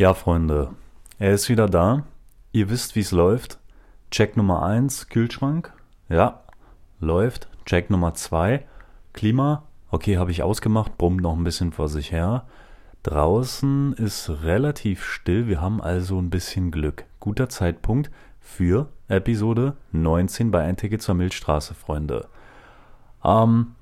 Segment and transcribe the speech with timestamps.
[0.00, 0.70] Ja, Freunde,
[1.18, 2.04] er ist wieder da.
[2.52, 3.58] Ihr wisst, wie es läuft.
[4.10, 5.74] Check Nummer 1, Kühlschrank.
[6.08, 6.40] Ja,
[7.00, 7.50] läuft.
[7.66, 8.64] Check Nummer 2,
[9.12, 9.64] Klima.
[9.90, 12.46] Okay, habe ich ausgemacht, brummt noch ein bisschen vor sich her.
[13.02, 17.04] Draußen ist relativ still, wir haben also ein bisschen Glück.
[17.18, 18.10] Guter Zeitpunkt
[18.40, 22.26] für Episode 19 bei Ein Ticket zur Milchstraße, Freunde.
[23.22, 23.74] Ähm,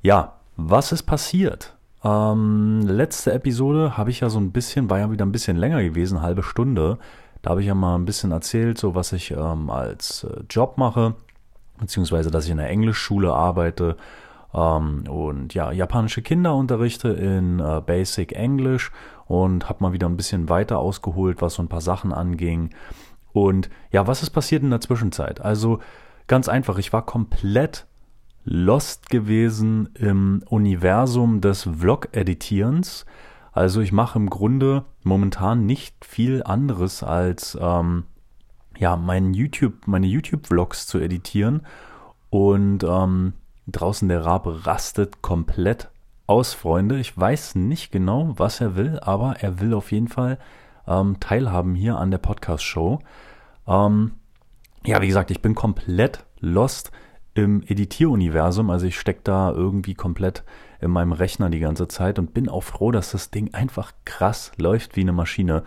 [0.00, 1.75] ja, was ist passiert?
[2.06, 5.82] Ähm, letzte Episode habe ich ja so ein bisschen, war ja wieder ein bisschen länger
[5.82, 6.98] gewesen, halbe Stunde.
[7.42, 10.78] Da habe ich ja mal ein bisschen erzählt, so was ich ähm, als äh, Job
[10.78, 11.14] mache,
[11.78, 13.96] beziehungsweise dass ich in der Englischschule arbeite
[14.54, 18.92] ähm, und ja, japanische Kinder unterrichte in äh, Basic English
[19.26, 22.70] und habe mal wieder ein bisschen weiter ausgeholt, was so ein paar Sachen anging.
[23.32, 25.40] Und ja, was ist passiert in der Zwischenzeit?
[25.40, 25.80] Also
[26.28, 27.86] ganz einfach, ich war komplett
[28.46, 33.04] lost gewesen im Universum des Vlog-Editierens.
[33.50, 38.04] Also ich mache im Grunde momentan nicht viel anderes als ähm,
[38.78, 41.62] ja, mein YouTube, meine YouTube-Vlogs zu editieren.
[42.30, 43.32] Und ähm,
[43.66, 45.90] draußen der Rabe rastet komplett
[46.28, 47.00] aus, Freunde.
[47.00, 50.38] Ich weiß nicht genau, was er will, aber er will auf jeden Fall
[50.86, 53.00] ähm, teilhaben hier an der Podcast-Show.
[53.66, 54.12] Ähm,
[54.84, 56.92] ja, wie gesagt, ich bin komplett lost
[57.36, 58.70] im Editieruniversum.
[58.70, 60.42] Also ich stecke da irgendwie komplett
[60.80, 64.52] in meinem Rechner die ganze Zeit und bin auch froh, dass das Ding einfach krass
[64.56, 65.62] läuft wie eine Maschine.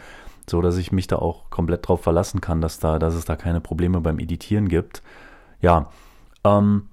[0.49, 3.35] So dass ich mich da auch komplett drauf verlassen kann, dass da, dass es da
[3.35, 5.03] keine Probleme beim Editieren gibt.
[5.61, 5.89] Ja,
[6.43, 6.87] ähm,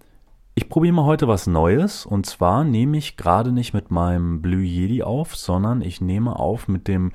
[0.55, 4.63] ich probiere mal heute was Neues und zwar nehme ich gerade nicht mit meinem Blue
[4.63, 7.13] Yeti auf, sondern ich nehme auf mit dem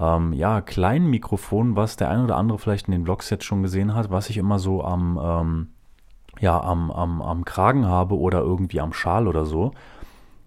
[0.00, 3.62] ähm, ja, kleinen Mikrofon, was der ein oder andere vielleicht in den Vlogs jetzt schon
[3.62, 5.68] gesehen hat, was ich immer so am ähm,
[6.40, 9.72] ja, am, am, am Kragen habe oder irgendwie am Schal oder so.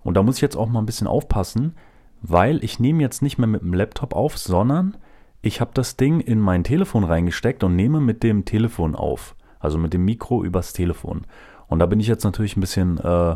[0.03, 1.75] Und da muss ich jetzt auch mal ein bisschen aufpassen,
[2.21, 4.97] weil ich nehme jetzt nicht mehr mit dem Laptop auf, sondern
[5.41, 9.35] ich habe das Ding in mein Telefon reingesteckt und nehme mit dem Telefon auf.
[9.59, 11.25] Also mit dem Mikro übers Telefon.
[11.67, 13.35] Und da bin ich jetzt natürlich ein bisschen, äh,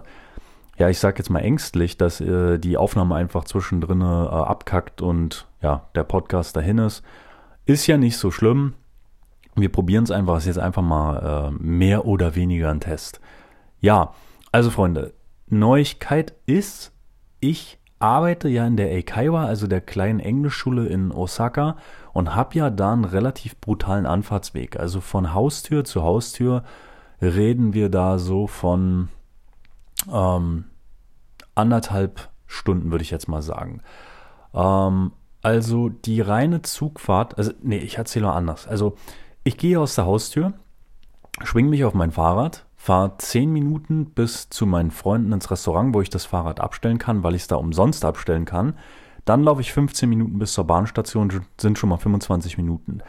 [0.78, 5.47] ja, ich sag jetzt mal ängstlich, dass äh, die Aufnahme einfach zwischendrin äh, abkackt und
[5.62, 7.03] ja, der Podcast dahin ist.
[7.66, 8.74] Ist ja nicht so schlimm.
[9.56, 13.22] Wir probieren es einfach, es ist jetzt einfach mal äh, mehr oder weniger ein Test.
[13.80, 14.14] Ja,
[14.52, 15.14] also Freunde,
[15.47, 16.91] Neuigkeit ist,
[17.40, 21.78] ich arbeite ja in der Eikaiwa, also der kleinen Englischschule in Osaka
[22.12, 24.78] und habe ja da einen relativ brutalen Anfahrtsweg.
[24.78, 26.64] Also von Haustür zu Haustür
[27.22, 29.08] reden wir da so von
[30.12, 30.66] ähm,
[31.56, 33.81] anderthalb Stunden, würde ich jetzt mal sagen.
[34.53, 38.68] Ähm, also die reine Zugfahrt, also nee, ich erzähle mal anders.
[38.68, 38.96] Also
[39.44, 40.54] ich gehe aus der Haustür,
[41.44, 46.02] schwing mich auf mein Fahrrad, fahre 10 Minuten bis zu meinen Freunden ins Restaurant, wo
[46.02, 48.74] ich das Fahrrad abstellen kann, weil ich es da umsonst abstellen kann.
[49.26, 53.00] Dann laufe ich 15 Minuten bis zur Bahnstation, sind schon mal 25 Minuten.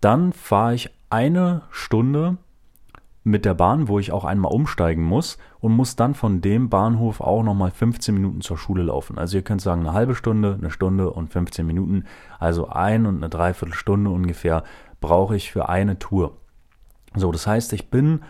[0.00, 2.38] Dann fahre ich eine Stunde
[3.22, 7.20] mit der Bahn, wo ich auch einmal umsteigen muss und muss dann von dem Bahnhof
[7.20, 9.18] auch nochmal 15 Minuten zur Schule laufen.
[9.18, 12.04] Also ihr könnt sagen eine halbe Stunde, eine Stunde und 15 Minuten,
[12.38, 14.64] also ein und eine Dreiviertelstunde ungefähr
[15.00, 16.36] brauche ich für eine Tour.
[17.14, 18.20] So, das heißt, ich bin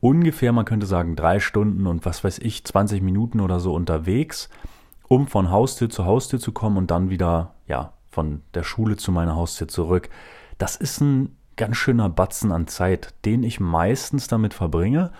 [0.00, 4.50] ungefähr, man könnte sagen, drei Stunden und was weiß ich, 20 Minuten oder so unterwegs,
[5.08, 9.12] um von Haustür zu Haustür zu kommen und dann wieder, ja, von der Schule zu
[9.12, 10.08] meiner Haustür zurück.
[10.58, 15.10] Das ist ein ganz schöner Batzen an Zeit, den ich meistens damit verbringe,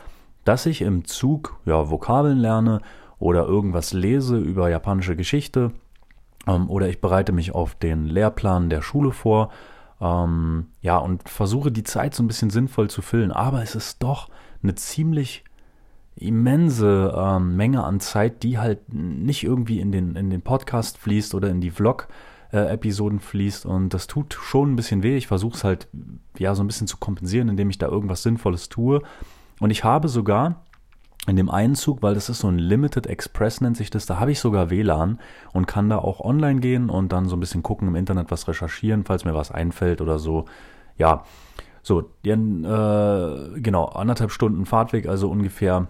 [0.44, 2.80] dass ich im Zug, ja, Vokabeln lerne
[3.18, 5.72] oder irgendwas lese über japanische Geschichte
[6.46, 9.50] ähm, oder ich bereite mich auf den Lehrplan der Schule vor
[10.00, 13.32] ähm, ja, und versuche die Zeit so ein bisschen sinnvoll zu füllen.
[13.32, 14.28] Aber es ist doch
[14.62, 15.44] eine ziemlich
[16.16, 21.34] immense ähm, Menge an Zeit, die halt nicht irgendwie in den, in den Podcast fließt
[21.34, 23.66] oder in die Vlog-Episoden äh, fließt.
[23.66, 25.16] Und das tut schon ein bisschen weh.
[25.16, 25.88] Ich versuche es halt
[26.38, 29.02] ja so ein bisschen zu kompensieren, indem ich da irgendwas Sinnvolles tue.
[29.60, 30.65] Und ich habe sogar
[31.26, 34.20] in dem einen Zug, weil das ist so ein Limited Express nennt sich das, da
[34.20, 35.18] habe ich sogar WLAN
[35.52, 38.46] und kann da auch online gehen und dann so ein bisschen gucken im Internet, was
[38.46, 40.44] recherchieren, falls mir was einfällt oder so.
[40.96, 41.24] Ja,
[41.82, 45.88] so, den, äh, genau, anderthalb Stunden Fahrtweg, also ungefähr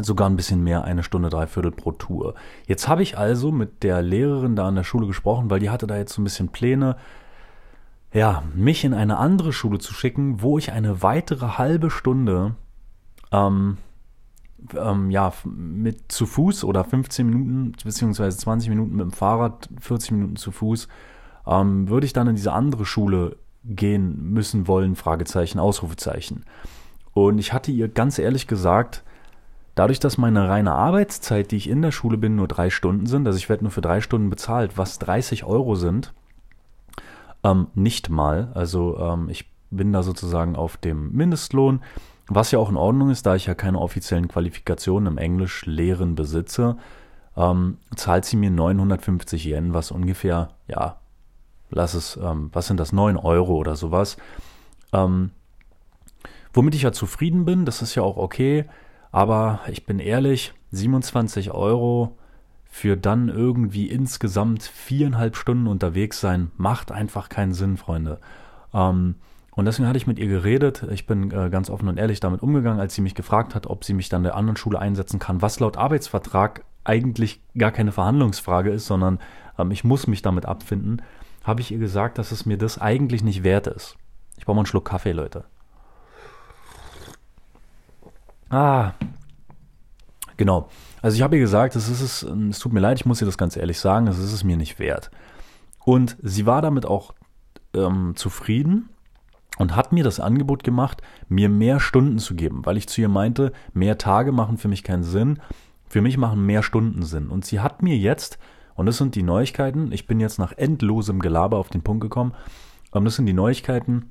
[0.00, 2.34] sogar ein bisschen mehr, eine Stunde, dreiviertel pro Tour.
[2.66, 5.86] Jetzt habe ich also mit der Lehrerin da an der Schule gesprochen, weil die hatte
[5.86, 6.96] da jetzt so ein bisschen Pläne,
[8.12, 12.54] ja, mich in eine andere Schule zu schicken, wo ich eine weitere halbe Stunde
[13.32, 13.78] ähm,
[14.76, 20.12] ähm, ja, mit zu Fuß oder 15 Minuten beziehungsweise 20 Minuten mit dem Fahrrad, 40
[20.12, 20.88] Minuten zu Fuß,
[21.46, 26.44] ähm, würde ich dann in diese andere Schule gehen müssen wollen, Fragezeichen, Ausrufezeichen.
[27.14, 29.02] Und ich hatte ihr ganz ehrlich gesagt,
[29.74, 33.26] dadurch, dass meine reine Arbeitszeit, die ich in der Schule bin, nur drei Stunden sind,
[33.26, 36.12] also ich werde nur für drei Stunden bezahlt, was 30 Euro sind,
[37.44, 38.52] Ähm, nicht mal.
[38.54, 41.80] Also ähm, ich bin da sozusagen auf dem Mindestlohn,
[42.28, 46.76] was ja auch in Ordnung ist, da ich ja keine offiziellen Qualifikationen im Englisch-Lehren besitze.
[47.36, 50.98] Ähm, zahlt sie mir 950 Yen, was ungefähr, ja,
[51.70, 54.16] lass es, ähm, was sind das, 9 Euro oder sowas.
[54.92, 55.30] Ähm,
[56.52, 58.66] womit ich ja zufrieden bin, das ist ja auch okay,
[59.10, 62.16] aber ich bin ehrlich, 27 Euro
[62.64, 68.18] für dann irgendwie insgesamt viereinhalb Stunden unterwegs sein, macht einfach keinen Sinn, Freunde.
[68.72, 69.16] Ähm,
[69.54, 70.82] und deswegen hatte ich mit ihr geredet.
[70.90, 73.84] Ich bin äh, ganz offen und ehrlich damit umgegangen, als sie mich gefragt hat, ob
[73.84, 78.70] sie mich dann der anderen Schule einsetzen kann, was laut Arbeitsvertrag eigentlich gar keine Verhandlungsfrage
[78.70, 79.18] ist, sondern
[79.58, 81.02] ähm, ich muss mich damit abfinden,
[81.44, 83.96] habe ich ihr gesagt, dass es mir das eigentlich nicht wert ist.
[84.38, 85.44] Ich brauche mal einen Schluck Kaffee, Leute.
[88.48, 88.92] Ah,
[90.38, 90.68] genau.
[91.02, 93.26] Also ich habe ihr gesagt, es, ist es, es tut mir leid, ich muss ihr
[93.26, 95.10] das ganz ehrlich sagen, es ist es mir nicht wert.
[95.84, 97.12] Und sie war damit auch
[97.74, 98.88] ähm, zufrieden
[99.62, 103.08] und hat mir das Angebot gemacht, mir mehr Stunden zu geben, weil ich zu ihr
[103.08, 105.38] meinte, mehr Tage machen für mich keinen Sinn,
[105.86, 107.28] für mich machen mehr Stunden Sinn.
[107.28, 108.40] Und sie hat mir jetzt,
[108.74, 112.34] und das sind die Neuigkeiten, ich bin jetzt nach endlosem Gelaber auf den Punkt gekommen,
[112.92, 114.10] ähm, das sind die Neuigkeiten,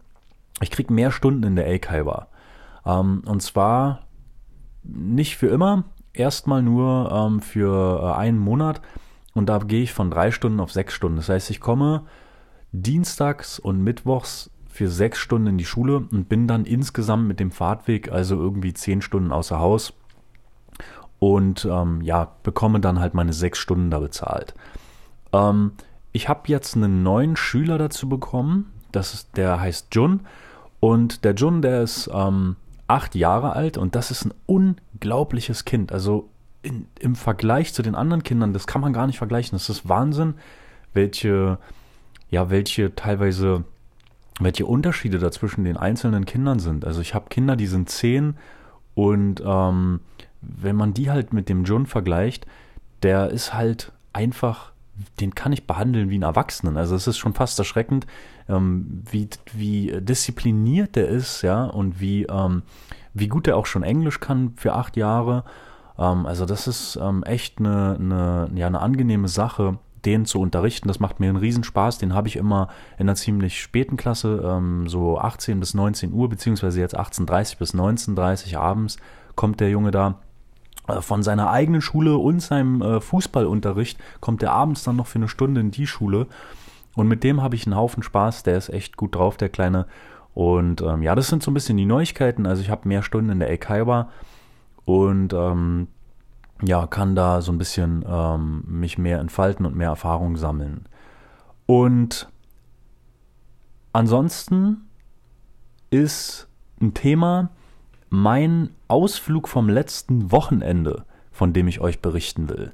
[0.61, 2.27] ich kriege mehr Stunden in der Eikaiwa.
[2.85, 4.03] Ähm, und zwar
[4.83, 5.83] nicht für immer,
[6.13, 8.79] erstmal nur ähm, für äh, einen Monat
[9.33, 11.17] und da gehe ich von drei Stunden auf sechs Stunden.
[11.17, 12.03] Das heißt, ich komme
[12.71, 17.51] dienstags und mittwochs für sechs Stunden in die Schule und bin dann insgesamt mit dem
[17.51, 19.93] Fahrtweg also irgendwie zehn Stunden außer Haus
[21.19, 24.55] und ähm, ja, bekomme dann halt meine sechs Stunden da bezahlt.
[25.33, 25.73] Ähm,
[26.13, 30.21] ich habe jetzt einen neuen Schüler dazu bekommen, das ist, der heißt Jun
[30.79, 32.55] und der Jun, der ist ähm,
[32.87, 35.91] acht Jahre alt und das ist ein unglaubliches Kind.
[35.91, 36.29] Also
[36.61, 39.57] in, im Vergleich zu den anderen Kindern, das kann man gar nicht vergleichen.
[39.57, 40.35] Das ist Wahnsinn,
[40.93, 41.57] welche,
[42.29, 43.63] ja, welche teilweise,
[44.43, 46.85] welche Unterschiede da zwischen den einzelnen Kindern sind.
[46.85, 48.35] Also ich habe Kinder, die sind zehn
[48.95, 50.01] und ähm,
[50.41, 52.45] wenn man die halt mit dem John vergleicht,
[53.03, 54.71] der ist halt einfach,
[55.19, 56.77] den kann ich behandeln wie einen Erwachsenen.
[56.77, 58.07] Also es ist schon fast erschreckend,
[58.49, 62.63] ähm, wie, wie diszipliniert der ist, ja, und wie, ähm,
[63.13, 65.43] wie gut er auch schon Englisch kann für acht Jahre.
[65.97, 70.87] Ähm, also das ist ähm, echt eine, eine, ja, eine angenehme Sache, den zu unterrichten.
[70.87, 71.97] Das macht mir einen Riesenspaß.
[71.97, 76.29] Den habe ich immer in einer ziemlich späten Klasse, ähm, so 18 bis 19 Uhr,
[76.29, 78.97] beziehungsweise jetzt 18.30 bis 19.30 abends
[79.35, 80.19] kommt der Junge da
[80.87, 85.19] äh, von seiner eigenen Schule und seinem äh, Fußballunterricht kommt er abends dann noch für
[85.19, 86.27] eine Stunde in die Schule.
[86.95, 88.43] Und mit dem habe ich einen Haufen Spaß.
[88.43, 89.87] Der ist echt gut drauf, der Kleine.
[90.33, 92.45] Und ähm, ja, das sind so ein bisschen die Neuigkeiten.
[92.45, 94.09] Also ich habe mehr Stunden in der Eikaiba
[94.85, 95.87] und ähm,
[96.61, 100.87] ja, kann da so ein bisschen ähm, mich mehr entfalten und mehr Erfahrung sammeln.
[101.65, 102.29] Und
[103.93, 104.87] ansonsten
[105.89, 106.47] ist
[106.81, 107.49] ein Thema
[108.09, 112.73] mein Ausflug vom letzten Wochenende, von dem ich euch berichten will.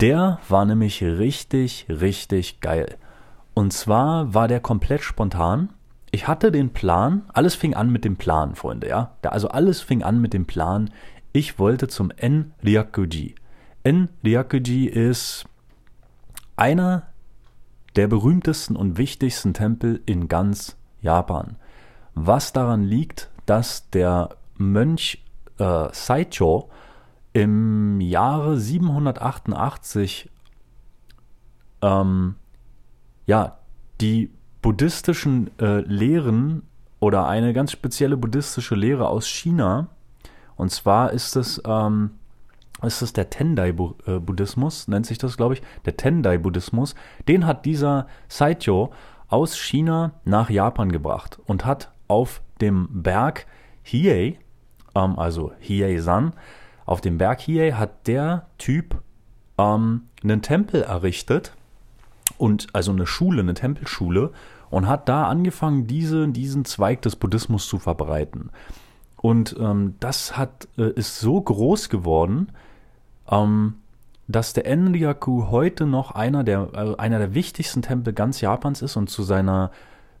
[0.00, 2.96] Der war nämlich richtig, richtig geil.
[3.54, 5.70] Und zwar war der komplett spontan.
[6.10, 9.12] Ich hatte den Plan, alles fing an mit dem Plan, Freunde, ja.
[9.22, 10.90] Also alles fing an mit dem Plan,
[11.34, 13.34] ich wollte zum En-Ryakuji.
[13.82, 15.44] En-Ryakuji ist
[16.56, 17.08] einer
[17.96, 21.56] der berühmtesten und wichtigsten Tempel in ganz Japan.
[22.14, 25.24] Was daran liegt, dass der Mönch
[25.58, 26.70] äh, Saicho
[27.32, 30.30] im Jahre 788
[31.82, 32.36] ähm,
[33.26, 33.58] ja,
[34.00, 34.30] die
[34.62, 36.62] buddhistischen äh, Lehren
[37.00, 39.88] oder eine ganz spezielle buddhistische Lehre aus China.
[40.56, 42.10] Und zwar ist es, ähm,
[42.82, 45.62] ist es der Tendai-Buddhismus, nennt sich das, glaube ich.
[45.84, 46.94] Der Tendai-Buddhismus.
[47.28, 48.92] Den hat dieser Saityo
[49.28, 53.46] aus China nach Japan gebracht und hat auf dem Berg
[53.82, 54.38] Hiei,
[54.94, 56.32] ähm, also Hiei-san,
[56.86, 59.02] auf dem Berg Hiei hat der Typ
[59.58, 61.54] ähm, einen Tempel errichtet
[62.38, 64.32] und also eine Schule, eine Tempelschule
[64.70, 68.50] und hat da angefangen, diese, diesen Zweig des Buddhismus zu verbreiten.
[69.24, 72.52] Und ähm, das hat, äh, ist so groß geworden,
[73.30, 73.76] ähm,
[74.28, 78.96] dass der Enryaku heute noch einer der, äh, einer der wichtigsten Tempel ganz Japans ist
[78.98, 79.70] und zu seiner,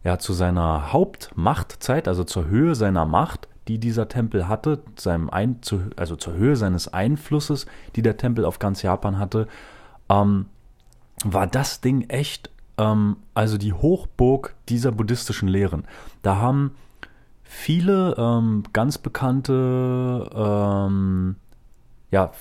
[0.04, 5.60] ja, zu seiner Hauptmachtzeit, also zur Höhe seiner Macht, die dieser Tempel hatte, seinem Ein,
[5.60, 9.48] zu, also zur Höhe seines Einflusses, die der Tempel auf ganz Japan hatte,
[10.08, 10.46] ähm,
[11.26, 15.84] war das Ding echt, ähm, also die Hochburg dieser buddhistischen Lehren.
[16.22, 16.74] Da haben
[17.44, 21.36] viele ähm, ganz bekannte, ähm,
[22.10, 22.32] ja,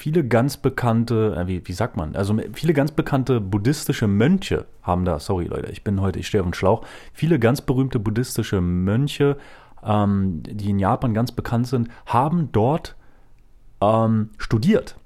[0.00, 5.04] viele ganz bekannte, äh, wie, wie sagt man, also viele ganz bekannte buddhistische Mönche haben
[5.04, 8.60] da, sorry Leute, ich bin heute, ich stehe auf dem Schlauch, viele ganz berühmte buddhistische
[8.60, 9.36] Mönche,
[9.84, 12.96] ähm, die in Japan ganz bekannt sind, haben dort
[13.80, 14.96] ähm, studiert.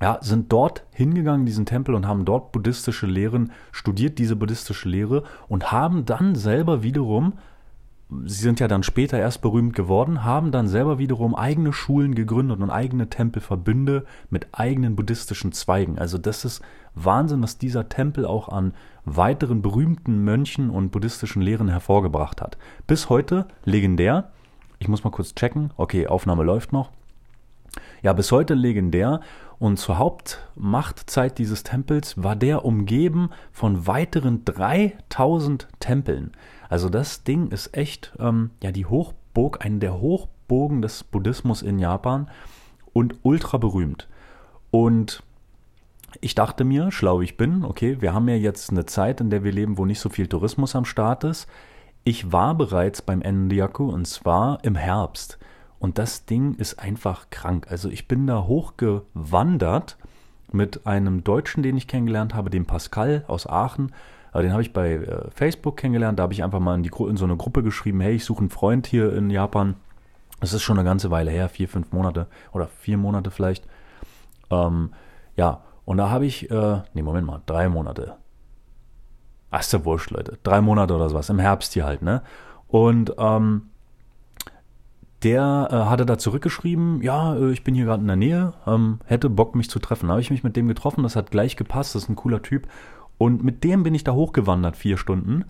[0.00, 4.88] Ja, sind dort hingegangen in diesen Tempel und haben dort buddhistische Lehren studiert, diese buddhistische
[4.88, 7.32] Lehre und haben dann selber wiederum
[8.24, 12.60] sie sind ja dann später erst berühmt geworden, haben dann selber wiederum eigene Schulen gegründet
[12.60, 15.98] und eigene Tempelverbünde mit eigenen buddhistischen Zweigen.
[15.98, 16.62] Also das ist
[16.94, 18.72] Wahnsinn, was dieser Tempel auch an
[19.04, 22.56] weiteren berühmten Mönchen und buddhistischen Lehren hervorgebracht hat.
[22.86, 24.30] Bis heute legendär.
[24.78, 25.72] Ich muss mal kurz checken.
[25.76, 26.90] Okay, Aufnahme läuft noch.
[28.02, 29.20] Ja, bis heute legendär.
[29.58, 36.32] Und zur Hauptmachtzeit dieses Tempels war der umgeben von weiteren 3000 Tempeln.
[36.68, 41.78] Also das Ding ist echt ähm, ja die Hochburg, eine der Hochburgen des Buddhismus in
[41.78, 42.28] Japan
[42.92, 44.08] und ultra berühmt.
[44.70, 45.22] Und
[46.20, 49.44] ich dachte mir, schlau ich bin, okay, wir haben ja jetzt eine Zeit, in der
[49.44, 51.46] wir leben, wo nicht so viel Tourismus am Start ist.
[52.04, 55.38] Ich war bereits beim Enryaku und zwar im Herbst.
[55.78, 57.66] Und das Ding ist einfach krank.
[57.70, 59.96] Also ich bin da hochgewandert
[60.50, 63.92] mit einem Deutschen, den ich kennengelernt habe, dem Pascal aus Aachen.
[64.32, 66.18] Äh, den habe ich bei äh, Facebook kennengelernt.
[66.18, 68.40] Da habe ich einfach mal in, die, in so eine Gruppe geschrieben, hey, ich suche
[68.40, 69.76] einen Freund hier in Japan.
[70.40, 73.66] Das ist schon eine ganze Weile her, vier, fünf Monate oder vier Monate vielleicht.
[74.50, 74.92] Ähm,
[75.36, 78.16] ja, und da habe ich, äh, nee, Moment mal, drei Monate.
[79.50, 80.38] Ach, ist ja wurscht, Leute.
[80.42, 82.22] Drei Monate oder sowas, im Herbst hier halt, ne?
[82.68, 83.70] Und ähm,
[85.22, 89.00] der äh, hatte da zurückgeschrieben, ja, äh, ich bin hier gerade in der Nähe, ähm,
[89.06, 90.06] hätte Bock, mich zu treffen.
[90.06, 92.42] Da habe ich mich mit dem getroffen, das hat gleich gepasst, das ist ein cooler
[92.42, 92.68] Typ.
[93.18, 95.44] Und mit dem bin ich da hochgewandert, vier Stunden.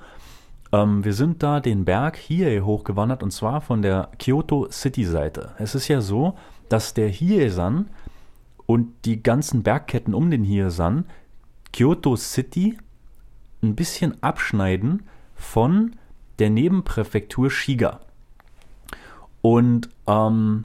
[0.73, 5.53] Ähm, wir sind da den Berg hier hochgewandert und zwar von der Kyoto City Seite.
[5.59, 6.35] Es ist ja so,
[6.69, 7.89] dass der Hiesan
[8.67, 11.05] und die ganzen Bergketten um den Hiesan
[11.73, 12.79] Kyoto City
[13.63, 15.97] ein bisschen abschneiden von
[16.39, 18.01] der Nebenpräfektur Shiga.
[19.41, 20.65] Und ähm,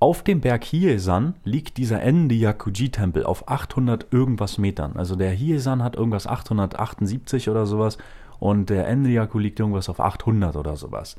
[0.00, 4.96] auf dem Berg Hiesan liegt dieser Enryakuji-Tempel auf 800 irgendwas Metern.
[4.96, 7.98] Also der Hiesan hat irgendwas 878 oder sowas
[8.38, 11.16] und der Enryaku liegt irgendwas auf 800 oder sowas.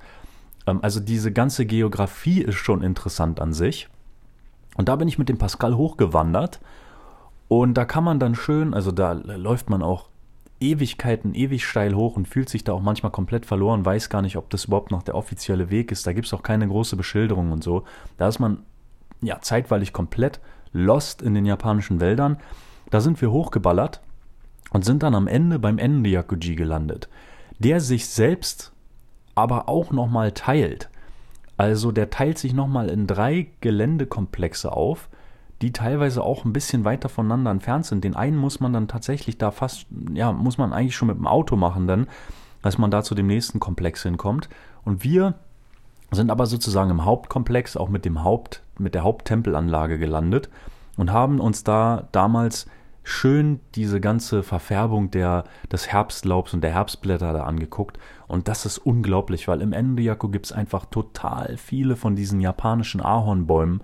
[0.65, 3.87] Ähm, also diese ganze Geografie ist schon interessant an sich.
[4.77, 6.59] Und da bin ich mit dem Pascal hochgewandert
[7.47, 10.09] und da kann man dann schön, also da läuft man auch
[10.59, 14.37] Ewigkeiten, ewig steil hoch und fühlt sich da auch manchmal komplett verloren, weiß gar nicht,
[14.37, 16.07] ob das überhaupt noch der offizielle Weg ist.
[16.07, 17.83] Da gibt es auch keine große Beschilderung und so.
[18.17, 18.63] Da ist man
[19.21, 20.39] ja, zeitweilig komplett
[20.73, 22.37] lost in den japanischen Wäldern.
[22.89, 24.01] Da sind wir hochgeballert
[24.71, 27.09] und sind dann am Ende beim Enryakuji gelandet,
[27.59, 28.71] der sich selbst
[29.35, 30.89] aber auch nochmal teilt.
[31.57, 35.09] Also der teilt sich nochmal in drei Geländekomplexe auf,
[35.61, 38.03] die teilweise auch ein bisschen weiter voneinander entfernt sind.
[38.03, 41.27] Den einen muss man dann tatsächlich da fast, ja, muss man eigentlich schon mit dem
[41.27, 42.07] Auto machen dann,
[42.61, 44.49] dass man da zu dem nächsten Komplex hinkommt.
[44.83, 45.35] Und wir
[46.11, 50.49] sind aber sozusagen im Hauptkomplex, auch mit dem Haupt, mit der Haupttempelanlage gelandet
[50.97, 52.67] und haben uns da damals
[53.03, 57.97] schön diese ganze Verfärbung der, des Herbstlaubs und der Herbstblätter da angeguckt.
[58.27, 63.01] Und das ist unglaublich, weil im Enryaku gibt es einfach total viele von diesen japanischen
[63.01, 63.81] Ahornbäumen,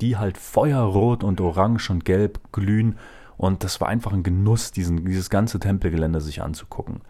[0.00, 2.96] die halt feuerrot und orange und gelb glühen.
[3.36, 7.02] Und das war einfach ein Genuss, diesen, dieses ganze Tempelgelände sich anzugucken.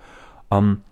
[0.50, 0.82] Ähm,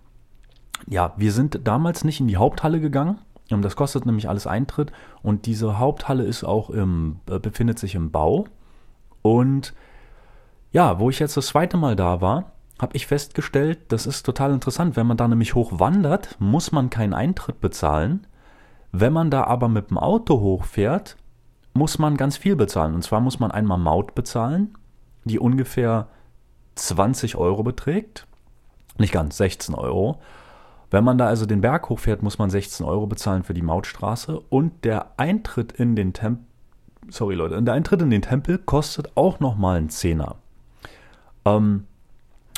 [0.87, 3.19] ja, wir sind damals nicht in die Haupthalle gegangen,
[3.63, 4.93] das kostet nämlich alles Eintritt
[5.23, 8.47] und diese Haupthalle ist auch im, äh, befindet sich im Bau.
[9.23, 9.75] Und
[10.73, 14.53] ja, wo ich jetzt das zweite Mal da war, habe ich festgestellt, das ist total
[14.53, 14.97] interessant.
[14.97, 18.27] Wenn man da nämlich hochwandert, muss man keinen Eintritt bezahlen.
[18.91, 21.17] Wenn man da aber mit dem Auto hochfährt,
[21.73, 22.95] muss man ganz viel bezahlen.
[22.95, 24.77] Und zwar muss man einmal Maut bezahlen,
[25.25, 26.09] die ungefähr
[26.77, 28.27] 20 Euro beträgt.
[28.99, 30.21] Nicht ganz, 16 Euro.
[30.91, 34.39] Wenn man da also den Berg hochfährt, muss man 16 Euro bezahlen für die Mautstraße
[34.49, 36.45] und der Eintritt in den Tempel,
[37.09, 40.37] sorry Leute, der Eintritt in den Tempel kostet auch nochmal einen Zehner.
[41.45, 41.87] Ähm,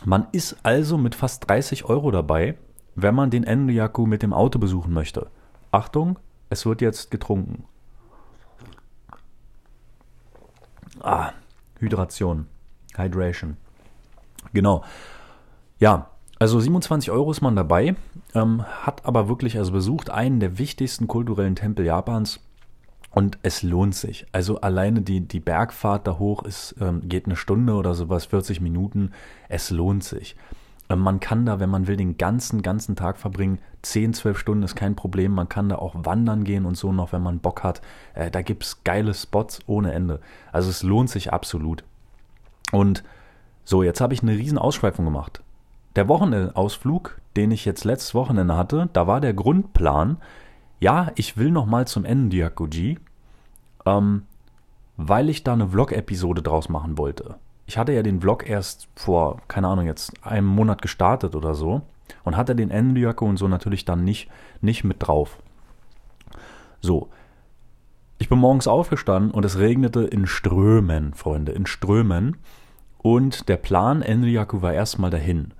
[0.04, 2.56] man ist also mit fast 30 Euro dabei,
[2.94, 5.28] wenn man den Enryaku mit dem Auto besuchen möchte.
[5.72, 6.18] Achtung,
[6.50, 7.64] es wird jetzt getrunken.
[11.00, 11.32] Ah,
[11.78, 12.46] Hydration.
[12.96, 13.56] Hydration.
[14.52, 14.82] Genau.
[15.78, 17.96] Ja, also 27 Euro ist man dabei,
[18.34, 22.40] ähm, hat aber wirklich, also besucht einen der wichtigsten kulturellen Tempel Japans
[23.10, 24.26] und es lohnt sich.
[24.32, 28.60] Also alleine die, die Bergfahrt da hoch ist, ähm, geht eine Stunde oder sowas, 40
[28.60, 29.12] Minuten.
[29.48, 30.36] Es lohnt sich.
[30.90, 33.58] Ähm, man kann da, wenn man will, den ganzen, ganzen Tag verbringen.
[33.80, 35.32] 10, 12 Stunden ist kein Problem.
[35.32, 37.80] Man kann da auch wandern gehen und so noch, wenn man Bock hat.
[38.12, 40.20] Äh, da gibt es geile Spots ohne Ende.
[40.52, 41.84] Also es lohnt sich absolut.
[42.72, 43.02] Und
[43.64, 45.42] so, jetzt habe ich eine riesen Ausschweifung gemacht.
[45.96, 50.18] Der Wochenendausflug, den ich jetzt letztes Wochenende hatte, da war der Grundplan,
[50.78, 52.98] ja, ich will noch mal zum Endiakuji,
[53.86, 54.22] ähm,
[54.96, 57.36] weil ich da eine Vlog-Episode draus machen wollte
[57.66, 61.82] ich hatte ja den Vlog erst vor, keine Ahnung, jetzt einem Monat gestartet oder so
[62.24, 65.38] und hatte den Endiaco und so natürlich dann nicht, nicht mit drauf.
[66.80, 67.08] So.
[68.18, 72.38] Ich bin morgens aufgestanden und es regnete in Strömen, Freunde, in Strömen.
[72.98, 75.52] Und der Plan Enriaku war erstmal dahin,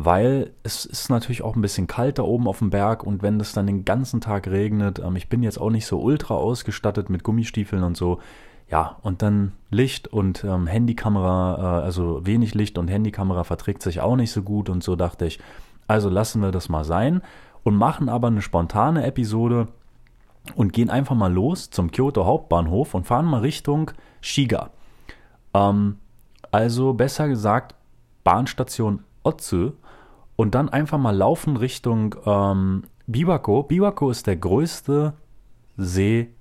[0.00, 3.40] weil es ist natürlich auch ein bisschen kalt da oben auf dem Berg und wenn
[3.40, 7.10] es dann den ganzen Tag regnet, ähm, ich bin jetzt auch nicht so ultra ausgestattet
[7.10, 8.20] mit Gummistiefeln und so,
[8.70, 14.00] ja, und dann Licht und ähm, Handykamera, äh, also wenig Licht und Handykamera verträgt sich
[14.00, 15.40] auch nicht so gut und so dachte ich,
[15.88, 17.20] also lassen wir das mal sein
[17.64, 19.66] und machen aber eine spontane Episode
[20.54, 23.90] und gehen einfach mal los zum Kyoto Hauptbahnhof und fahren mal Richtung
[24.20, 24.70] Shiga.
[25.54, 25.96] Ähm,
[26.52, 27.74] also besser gesagt
[28.22, 29.72] Bahnstation Otsu
[30.38, 33.64] und dann einfach mal laufen Richtung ähm, Biwako.
[33.64, 35.14] Biwako ist der größte
[35.76, 36.32] See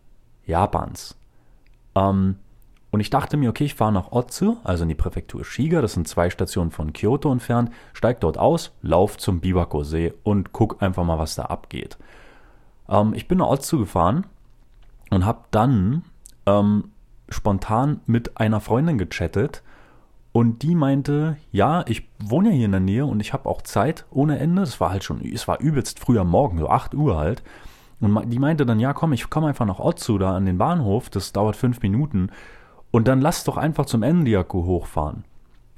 [0.45, 1.17] Japans.
[1.95, 2.35] Ähm,
[2.91, 5.93] und ich dachte mir, okay, ich fahre nach Otsu, also in die Präfektur Shiga, das
[5.93, 11.03] sind zwei Stationen von Kyoto entfernt, steig dort aus, lauf zum Biwako-See und guck einfach
[11.03, 11.97] mal, was da abgeht.
[12.87, 14.27] Ähm, ich bin nach Otsu gefahren
[15.09, 16.03] und habe dann
[16.45, 16.91] ähm,
[17.29, 19.63] spontan mit einer Freundin gechattet
[20.38, 23.63] und die meinte, ja, ich wohne ja hier in der Nähe und ich habe auch
[23.63, 24.62] Zeit ohne Ende.
[24.62, 27.41] Es war halt schon, es war übelst früh am Morgen, so 8 Uhr halt.
[28.01, 31.10] Und die meinte dann, ja komm, ich komme einfach nach Otsu da an den Bahnhof,
[31.10, 32.29] das dauert fünf Minuten.
[32.91, 35.24] Und dann lass doch einfach zum Endiaku hochfahren.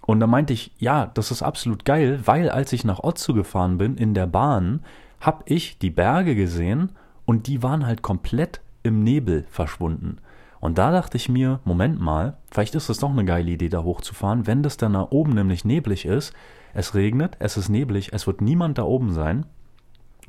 [0.05, 3.77] Und dann meinte ich, ja, das ist absolut geil, weil als ich nach Otsu gefahren
[3.77, 4.81] bin in der Bahn,
[5.21, 6.91] hab ich die Berge gesehen
[7.23, 10.17] und die waren halt komplett im Nebel verschwunden.
[10.59, 13.83] Und da dachte ich mir, Moment mal, vielleicht ist es doch eine geile Idee, da
[13.83, 16.33] hochzufahren, wenn das dann da oben nämlich neblig ist.
[16.73, 19.45] Es regnet, es ist neblig, es wird niemand da oben sein.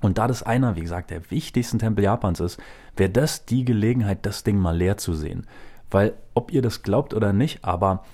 [0.01, 2.61] Und da das einer, wie gesagt, der wichtigsten Tempel Japans ist,
[2.97, 5.47] wäre das die Gelegenheit, das Ding mal leer zu sehen.
[5.91, 8.05] Weil, ob ihr das glaubt oder nicht, aber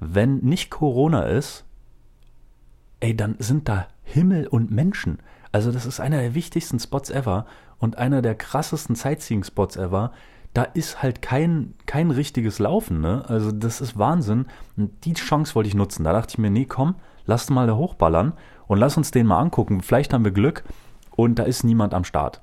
[0.00, 1.64] wenn nicht Corona ist,
[3.00, 5.18] ey, dann sind da Himmel und Menschen.
[5.52, 7.46] Also das ist einer der wichtigsten Spots ever
[7.78, 10.12] und einer der krassesten Sightseeing-Spots ever.
[10.54, 13.24] Da ist halt kein, kein richtiges Laufen, ne?
[13.28, 14.46] Also das ist Wahnsinn.
[14.76, 16.04] Und die Chance wollte ich nutzen.
[16.04, 16.94] Da dachte ich mir, nee, komm,
[17.26, 18.32] lass mal da hochballern
[18.66, 19.82] und lass uns den mal angucken.
[19.82, 20.64] Vielleicht haben wir Glück
[21.16, 22.40] und da ist niemand am Start.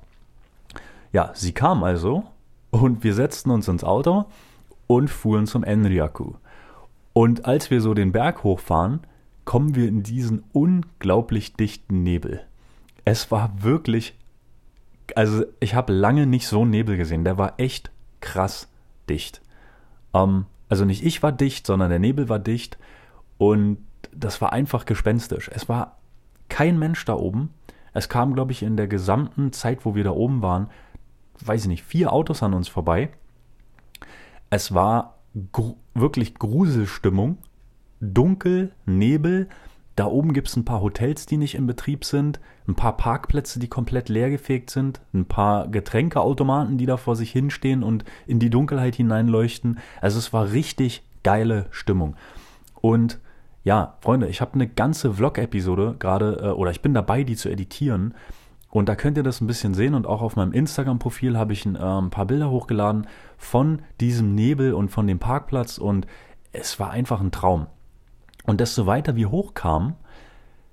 [1.12, 2.24] Ja, sie kam also
[2.70, 4.26] und wir setzten uns ins Auto
[4.86, 6.34] und fuhren zum Enryaku.
[7.12, 9.00] Und als wir so den Berg hochfahren,
[9.44, 12.42] kommen wir in diesen unglaublich dichten Nebel.
[13.04, 14.16] Es war wirklich,
[15.14, 17.24] also ich habe lange nicht so einen Nebel gesehen.
[17.24, 17.90] Der war echt
[18.22, 18.68] krass
[19.10, 19.42] dicht.
[20.14, 22.78] Ähm, also nicht ich war dicht, sondern der Nebel war dicht
[23.36, 23.76] und
[24.10, 25.50] das war einfach gespenstisch.
[25.52, 25.98] Es war
[26.48, 27.50] kein Mensch da oben.
[27.92, 30.70] Es kam, glaube ich, in der gesamten Zeit, wo wir da oben waren,
[31.40, 33.10] weiß ich nicht, vier Autos an uns vorbei.
[34.48, 35.18] Es war
[35.52, 37.38] gr wirklich Gruselstimmung.
[38.00, 39.48] Dunkel, Nebel.
[39.94, 43.58] Da oben gibt es ein paar Hotels, die nicht in Betrieb sind, ein paar Parkplätze,
[43.58, 48.50] die komplett leergefegt sind, ein paar Getränkeautomaten, die da vor sich hinstehen und in die
[48.50, 49.78] Dunkelheit hineinleuchten.
[50.00, 52.16] Also es war richtig geile Stimmung.
[52.80, 53.20] Und
[53.64, 57.48] ja, Freunde, ich habe eine ganze Vlog-Episode gerade, äh, oder ich bin dabei, die zu
[57.48, 58.14] editieren.
[58.70, 59.94] Und da könnt ihr das ein bisschen sehen.
[59.94, 64.34] Und auch auf meinem Instagram-Profil habe ich ein, äh, ein paar Bilder hochgeladen von diesem
[64.34, 65.78] Nebel und von dem Parkplatz.
[65.78, 66.06] Und
[66.52, 67.66] es war einfach ein Traum.
[68.44, 69.94] Und desto weiter wir hochkamen,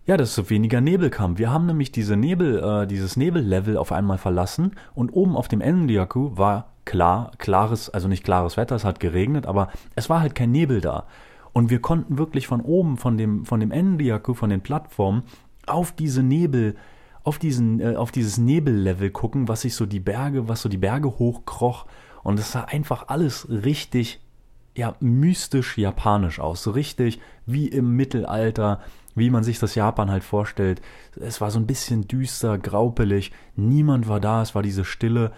[0.05, 1.37] ja, desto weniger Nebel kam.
[1.37, 5.61] Wir haben nämlich diese Nebel, äh, dieses Nebellevel auf einmal verlassen und oben auf dem
[5.61, 10.33] Endiaku war klar, klares, also nicht klares Wetter, es hat geregnet, aber es war halt
[10.33, 11.05] kein Nebel da.
[11.53, 15.23] Und wir konnten wirklich von oben, von dem, von dem Endiaku, von den Plattformen,
[15.67, 16.75] auf diese Nebel,
[17.23, 20.77] auf diesen, äh, auf dieses Nebellevel gucken, was sich so die Berge, was so die
[20.77, 21.85] Berge hochkroch.
[22.23, 24.21] Und es sah einfach alles richtig,
[24.79, 26.63] ja, mystisch japanisch aus.
[26.63, 28.79] So richtig wie im Mittelalter,
[29.13, 30.81] wie man sich das Japan halt vorstellt.
[31.19, 33.33] Es war so ein bisschen düster, graupelig.
[33.57, 35.33] Niemand war da, es war diese Stille.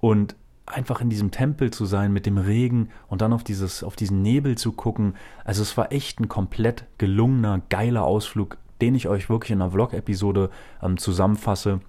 [0.00, 3.96] Und einfach in diesem Tempel zu sein mit dem Regen und dann auf dieses auf
[3.96, 5.14] diesen Nebel zu gucken.
[5.44, 9.70] Also es war echt ein komplett gelungener, geiler Ausflug, den ich euch wirklich in einer
[9.70, 10.50] Vlog-Episode
[10.82, 11.80] ähm, zusammenfasse,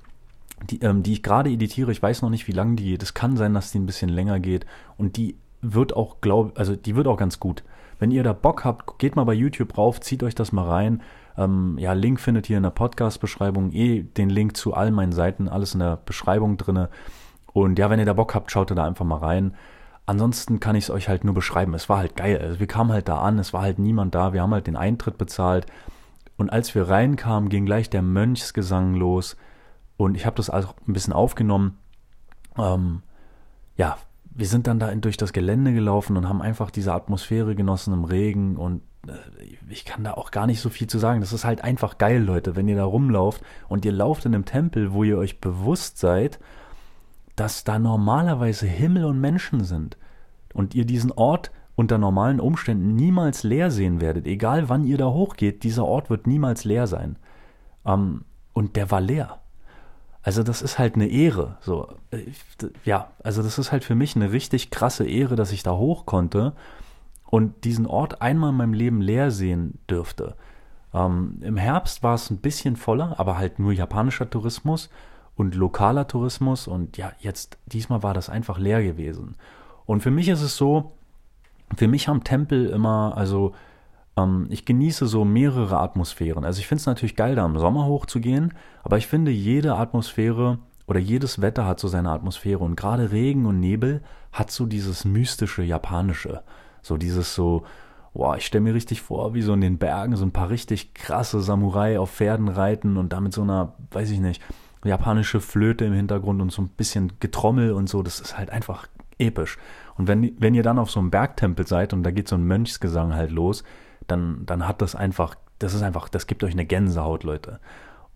[0.70, 1.92] die, ähm, die ich gerade editiere.
[1.92, 3.04] Ich weiß noch nicht, wie lange die geht.
[3.04, 4.66] Es kann sein, dass die ein bisschen länger geht
[4.98, 7.63] und die wird auch, glaub, also die wird auch ganz gut.
[7.99, 11.02] Wenn ihr da Bock habt, geht mal bei YouTube rauf, zieht euch das mal rein.
[11.38, 15.47] Ähm, ja, Link findet ihr in der Podcast-Beschreibung, eh den Link zu all meinen Seiten,
[15.47, 16.89] alles in der Beschreibung drinne.
[17.54, 19.56] Und ja, wenn ihr da Bock habt, schaut ihr da einfach mal rein.
[20.06, 21.73] Ansonsten kann ich es euch halt nur beschreiben.
[21.73, 22.38] Es war halt geil.
[22.39, 24.34] Also wir kamen halt da an, es war halt niemand da.
[24.34, 25.65] Wir haben halt den Eintritt bezahlt.
[26.36, 29.38] Und als wir reinkamen, ging gleich der Mönchsgesang los.
[29.95, 31.78] Und ich habe das auch ein bisschen aufgenommen.
[32.58, 33.02] Ähm,
[33.78, 33.97] ja,
[34.36, 38.04] wir sind dann da durch das Gelände gelaufen und haben einfach diese Atmosphäre genossen im
[38.04, 38.58] Regen.
[38.58, 39.13] Und äh,
[39.69, 41.22] ich kann da auch gar nicht so viel zu sagen.
[41.22, 44.46] Das ist halt einfach geil, Leute, wenn ihr da rumlauft und ihr lauft in einem
[44.46, 46.39] Tempel, wo ihr euch bewusst seid,
[47.36, 49.98] dass da normalerweise Himmel und Menschen sind
[50.54, 55.08] und ihr diesen Ort unter normalen Umständen niemals leer sehen werdet, egal wann ihr da
[55.08, 57.17] hochgeht, dieser Ort wird niemals leer sein.
[57.86, 59.42] Ähm, und der war leer.
[60.24, 61.58] Also das ist halt eine Ehre.
[61.60, 61.90] So,
[62.86, 66.06] ja, also das ist halt für mich eine richtig krasse Ehre, dass ich da hoch
[66.06, 66.54] konnte
[67.26, 70.36] und diesen Ort einmal in meinem Leben leer sehen dürfte.
[70.94, 74.90] Ähm, Im Herbst war es ein bisschen voller, aber halt nur japanischer Tourismus
[75.36, 79.36] und lokaler Tourismus und ja, jetzt, diesmal war das einfach leer gewesen.
[79.86, 80.94] Und für mich ist es so,
[81.76, 83.54] für mich haben Tempel immer, also
[84.17, 86.45] ähm, ich genieße so mehrere Atmosphären.
[86.45, 90.60] Also ich finde es natürlich geil, da im Sommer hochzugehen, aber ich finde, jede Atmosphäre
[90.88, 95.06] oder jedes Wetter hat so seine Atmosphäre und gerade Regen und Nebel hat so dieses
[95.06, 96.43] mystische Japanische.
[96.82, 97.63] So dieses so,
[98.13, 100.93] boah, ich stelle mir richtig vor, wie so in den Bergen so ein paar richtig
[100.93, 104.41] krasse Samurai auf Pferden reiten und damit so einer, weiß ich nicht,
[104.84, 108.88] japanische Flöte im Hintergrund und so ein bisschen Getrommel und so, das ist halt einfach
[109.17, 109.58] episch.
[109.95, 112.45] Und wenn, wenn ihr dann auf so einem Bergtempel seid und da geht so ein
[112.45, 113.63] Mönchsgesang halt los,
[114.08, 117.60] dann, dann hat das einfach, das ist einfach, das gibt euch eine Gänsehaut, Leute.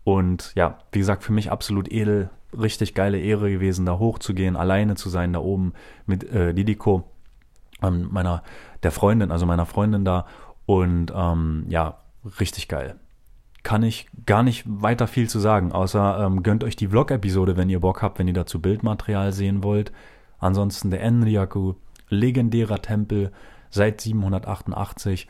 [0.03, 4.95] Und ja, wie gesagt, für mich absolut edel, richtig geile Ehre gewesen, da hochzugehen, alleine
[4.95, 5.73] zu sein, da oben
[6.05, 7.11] mit äh, Didiko,
[7.81, 8.43] ähm, meiner,
[8.83, 10.25] der Freundin, also meiner Freundin da.
[10.65, 11.99] Und ähm, ja,
[12.39, 12.97] richtig geil
[13.67, 17.69] kann ich gar nicht weiter viel zu sagen, außer ähm, gönnt euch die Vlog-Episode, wenn
[17.69, 19.91] ihr Bock habt, wenn ihr dazu Bildmaterial sehen wollt.
[20.39, 21.73] Ansonsten der Enryaku,
[22.07, 23.33] legendärer Tempel
[23.69, 25.27] seit 788.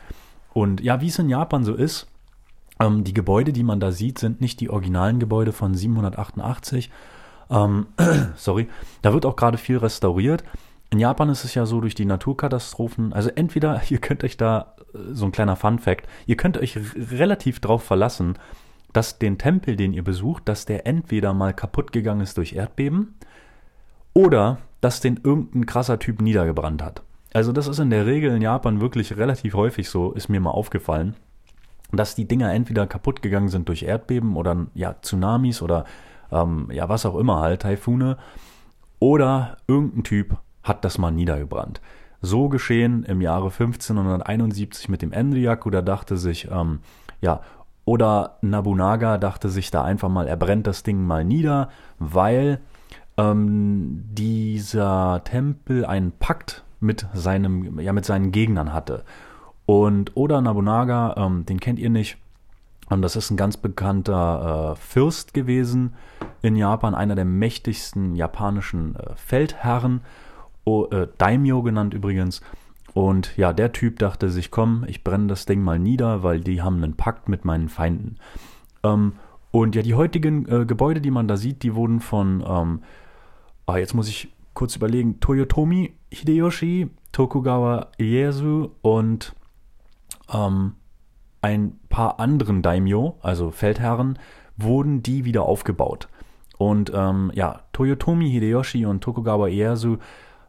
[0.57, 2.07] Und ja, wie es in Japan so ist,
[2.79, 6.89] ähm, die Gebäude, die man da sieht, sind nicht die originalen Gebäude von 788.
[7.51, 7.85] Ähm,
[8.35, 8.67] sorry,
[9.03, 10.43] da wird auch gerade viel restauriert.
[10.89, 14.73] In Japan ist es ja so durch die Naturkatastrophen, also entweder ihr könnt euch da
[15.11, 16.07] so ein kleiner Fun Fact.
[16.25, 18.39] Ihr könnt euch relativ drauf verlassen,
[18.93, 23.13] dass den Tempel, den ihr besucht, dass der entweder mal kaputt gegangen ist durch Erdbeben
[24.15, 27.03] oder dass den irgendein krasser Typ niedergebrannt hat.
[27.37, 30.49] Also das ist in der Regel in Japan wirklich relativ häufig so, ist mir mal
[30.49, 31.15] aufgefallen,
[31.91, 35.85] dass die Dinger entweder kaputt gegangen sind durch Erdbeben oder ja Tsunamis oder
[36.31, 38.17] ähm, ja was auch immer halt Taifune
[38.97, 41.79] oder irgendein Typ hat das mal niedergebrannt.
[42.21, 46.79] So geschehen im Jahre 1571 mit dem Enryaku, da dachte sich, ähm,
[47.21, 47.41] ja,
[47.85, 51.69] oder Nabunaga dachte sich da einfach mal, er brennt das Ding mal nieder,
[51.99, 52.61] weil
[53.15, 59.03] ähm, dieser Tempel einen Pakt mit seinem, ja, mit seinen Gegnern hatte.
[59.65, 62.17] Und Oda Nabunaga, ähm, den kennt ihr nicht,
[62.89, 65.93] ähm, das ist ein ganz bekannter äh, Fürst gewesen
[66.41, 70.01] in Japan, einer der mächtigsten japanischen äh, Feldherren
[70.65, 72.41] oh, äh, Daimyo genannt übrigens.
[72.93, 76.61] Und ja, der Typ dachte sich, komm, ich brenne das Ding mal nieder, weil die
[76.61, 78.17] haben einen Pakt mit meinen Feinden.
[78.83, 79.13] Ähm,
[79.51, 82.81] und ja, die heutigen äh, Gebäude, die man da sieht, die wurden von, ähm,
[83.65, 89.35] ah, jetzt muss ich kurz überlegen, Toyotomi Hideyoshi, Tokugawa Ieyasu und
[90.33, 90.73] ähm,
[91.43, 94.17] ein paar anderen Daimyo, also Feldherren,
[94.57, 96.07] wurden die wieder aufgebaut.
[96.57, 99.97] Und ähm, ja, Toyotomi Hideyoshi und Tokugawa Ieyasu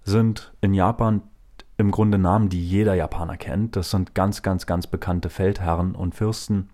[0.05, 1.21] sind in Japan
[1.77, 3.77] im Grunde Namen, die jeder Japaner kennt.
[3.77, 6.71] Das sind ganz, ganz, ganz bekannte Feldherren und Fürsten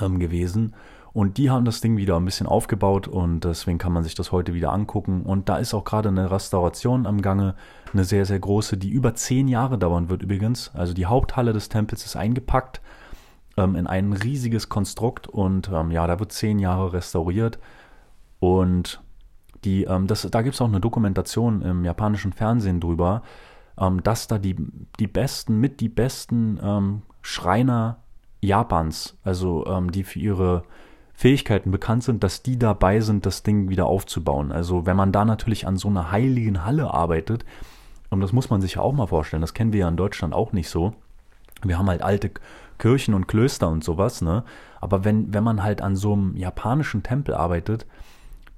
[0.00, 0.74] ähm, gewesen.
[1.14, 4.32] Und die haben das Ding wieder ein bisschen aufgebaut und deswegen kann man sich das
[4.32, 5.22] heute wieder angucken.
[5.22, 7.54] Und da ist auch gerade eine Restauration am Gange,
[7.92, 10.72] eine sehr, sehr große, die über zehn Jahre dauern wird übrigens.
[10.74, 12.80] Also die Haupthalle des Tempels ist eingepackt
[13.56, 17.60] ähm, in ein riesiges Konstrukt und ähm, ja, da wird zehn Jahre restauriert.
[18.40, 19.00] Und
[19.64, 23.22] die, ähm, das, da gibt es auch eine Dokumentation im japanischen Fernsehen drüber,
[23.78, 24.56] ähm, dass da die,
[24.98, 27.98] die besten, mit die besten ähm, Schreiner
[28.40, 30.64] Japans, also ähm, die für ihre
[31.14, 34.50] Fähigkeiten bekannt sind, dass die dabei sind, das Ding wieder aufzubauen.
[34.50, 37.44] Also wenn man da natürlich an so einer heiligen Halle arbeitet,
[38.10, 40.34] und das muss man sich ja auch mal vorstellen, das kennen wir ja in Deutschland
[40.34, 40.92] auch nicht so.
[41.62, 42.30] Wir haben halt alte
[42.78, 44.44] Kirchen und Klöster und sowas, ne?
[44.80, 47.86] Aber wenn, wenn man halt an so einem japanischen Tempel arbeitet,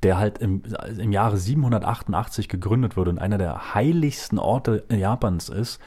[0.03, 0.63] der halt im,
[0.99, 5.81] im Jahre 788 gegründet wurde und einer der heiligsten Orte Japans ist,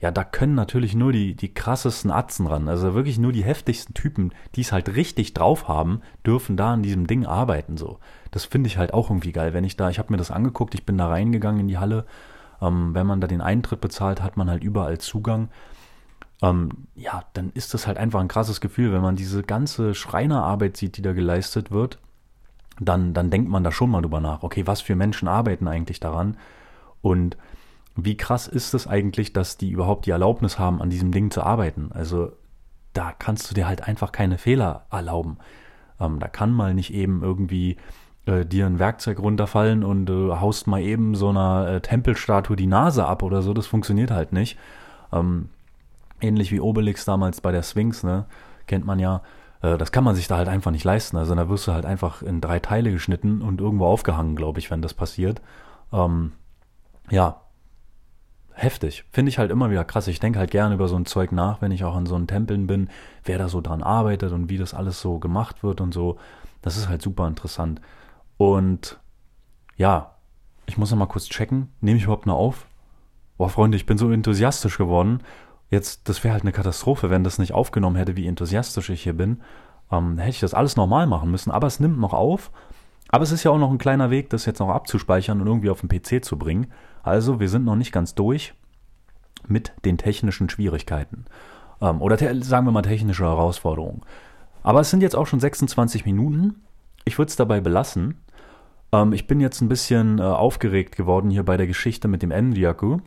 [0.00, 2.68] ja, da können natürlich nur die, die krassesten Atzen ran.
[2.68, 6.82] Also wirklich nur die heftigsten Typen, die es halt richtig drauf haben, dürfen da an
[6.82, 7.76] diesem Ding arbeiten.
[7.76, 7.98] So.
[8.30, 9.54] Das finde ich halt auch irgendwie geil.
[9.54, 12.04] Wenn ich da, ich habe mir das angeguckt, ich bin da reingegangen in die Halle.
[12.60, 15.48] Ähm, wenn man da den Eintritt bezahlt, hat man halt überall Zugang.
[16.42, 20.76] Ähm, ja, dann ist das halt einfach ein krasses Gefühl, wenn man diese ganze Schreinerarbeit
[20.76, 21.98] sieht, die da geleistet wird.
[22.80, 24.42] Dann, dann denkt man da schon mal drüber nach.
[24.42, 26.36] Okay, was für Menschen arbeiten eigentlich daran?
[27.00, 27.36] Und
[27.96, 31.42] wie krass ist es eigentlich, dass die überhaupt die Erlaubnis haben, an diesem Ding zu
[31.42, 31.90] arbeiten?
[31.92, 32.32] Also
[32.92, 35.38] da kannst du dir halt einfach keine Fehler erlauben.
[36.00, 37.76] Ähm, da kann mal nicht eben irgendwie
[38.26, 42.66] äh, dir ein Werkzeug runterfallen und äh, haust mal eben so einer äh, Tempelstatue die
[42.66, 43.52] Nase ab oder so.
[43.52, 44.58] Das funktioniert halt nicht.
[45.12, 45.50] Ähm,
[46.20, 48.26] ähnlich wie Obelix damals bei der Sphinx, ne?
[48.66, 49.22] Kennt man ja.
[49.62, 51.16] Äh, das kann man sich da halt einfach nicht leisten.
[51.16, 54.70] Also da wirst du halt einfach in drei Teile geschnitten und irgendwo aufgehangen, glaube ich,
[54.70, 55.42] wenn das passiert.
[55.92, 56.32] Ähm,
[57.10, 57.40] ja,
[58.54, 59.04] heftig.
[59.10, 60.08] Finde ich halt immer wieder krass.
[60.08, 62.26] Ich denke halt gerne über so ein Zeug nach, wenn ich auch an so einen
[62.26, 62.88] Tempeln bin,
[63.24, 66.18] wer da so dran arbeitet und wie das alles so gemacht wird und so.
[66.62, 67.80] Das ist halt super interessant.
[68.36, 68.98] Und
[69.76, 70.14] ja,
[70.66, 71.68] ich muss noch mal kurz checken.
[71.80, 72.66] Nehme ich überhaupt noch auf?
[73.36, 75.20] Boah, Freunde, ich bin so enthusiastisch geworden.
[75.70, 79.14] Jetzt, das wäre halt eine Katastrophe, wenn das nicht aufgenommen hätte, wie enthusiastisch ich hier
[79.14, 79.40] bin.
[79.90, 81.50] Ähm, hätte ich das alles normal machen müssen.
[81.50, 82.50] Aber es nimmt noch auf.
[83.08, 85.70] Aber es ist ja auch noch ein kleiner Weg, das jetzt noch abzuspeichern und irgendwie
[85.70, 86.68] auf den PC zu bringen.
[87.04, 88.54] Also wir sind noch nicht ganz durch
[89.46, 91.26] mit den technischen Schwierigkeiten.
[91.80, 94.00] Ähm, oder sagen wir mal technische Herausforderungen.
[94.62, 96.62] Aber es sind jetzt auch schon 26 Minuten.
[97.04, 98.16] Ich würde es dabei belassen.
[98.90, 102.30] Ähm, ich bin jetzt ein bisschen äh, aufgeregt geworden hier bei der Geschichte mit dem
[102.30, 102.98] Endiaku.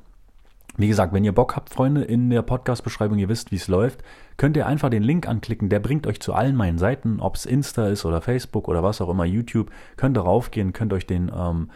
[0.80, 4.04] Wie gesagt, wenn ihr Bock habt, Freunde, in der Podcast-Beschreibung, ihr wisst, wie es läuft,
[4.38, 5.70] könnt ihr einfach den Link anklicken.
[5.70, 9.02] Der bringt euch zu allen meinen Seiten, ob es Insta ist oder Facebook oder was
[9.02, 9.72] auch immer, YouTube.
[9.96, 11.72] Könnt ihr raufgehen, könnt euch den ähm,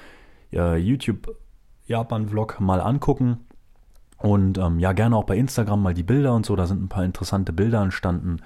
[0.53, 1.35] äh, YouTube
[1.85, 3.45] Japan-Vlog mal angucken.
[4.17, 6.55] Und ähm, ja, gerne auch bei Instagram mal die Bilder und so.
[6.55, 8.37] Da sind ein paar interessante Bilder entstanden.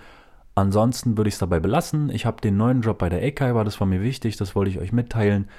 [0.55, 2.09] Ansonsten würde ich es dabei belassen.
[2.09, 4.79] Ich habe den neuen Job bei der Eikaiwa, das war mir wichtig, das wollte ich
[4.79, 5.49] euch mitteilen.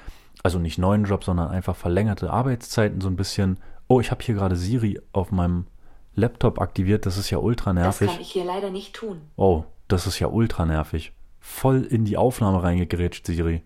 [0.41, 3.59] Also nicht neuen Job, sondern einfach verlängerte Arbeitszeiten, so ein bisschen.
[3.87, 5.67] Oh, ich habe hier gerade Siri auf meinem
[6.15, 8.07] Laptop aktiviert, das ist ja ultra nervig.
[8.07, 9.21] Das kann ich hier leider nicht tun.
[9.35, 11.13] Oh, das ist ja ultra nervig.
[11.39, 13.61] Voll in die Aufnahme reingegrätscht, Siri.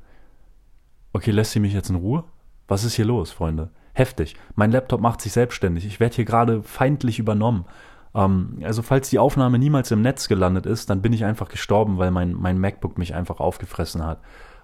[1.14, 2.26] Okay, lässt sie mich jetzt in Ruhe?
[2.68, 3.72] Was ist hier los, Freunde?
[3.94, 4.36] Heftig.
[4.56, 5.86] Mein Laptop macht sich selbstständig.
[5.86, 7.66] Ich werde hier gerade feindlich übernommen.
[8.14, 11.98] Ähm, also falls die Aufnahme niemals im Netz gelandet ist, dann bin ich einfach gestorben,
[11.98, 14.22] weil mein, mein MacBook mich einfach aufgefressen hat.